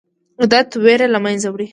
[0.41, 1.67] عادت ویره له منځه وړي.